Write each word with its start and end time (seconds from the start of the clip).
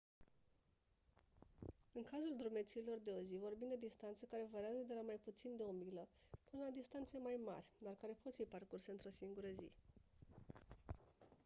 în 1.91 2.03
cazul 2.03 2.33
drumețiilor 2.37 2.97
de 3.03 3.11
o 3.19 3.21
zi 3.21 3.37
vorbim 3.37 3.67
de 3.69 3.77
distanțe 3.87 4.25
care 4.25 4.49
variază 4.51 4.83
de 4.87 4.93
la 4.93 5.01
mai 5.01 5.19
puțin 5.23 5.55
de 5.57 5.63
o 5.63 5.71
milă 5.71 6.07
până 6.49 6.63
la 6.63 6.69
distanțe 6.69 7.17
mai 7.17 7.39
mari 7.45 7.65
dar 7.77 7.93
care 7.97 8.17
pot 8.23 8.35
fi 8.35 8.43
parcurse 8.43 8.91
într-o 8.91 9.09
singură 9.09 9.47
zi 9.51 9.69